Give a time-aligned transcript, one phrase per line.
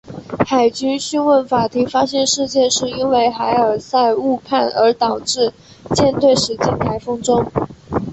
[0.47, 5.53] 海军讯问法庭发现事件是因为海尔赛误判而导致
[5.93, 7.45] 舰队驶进台风中。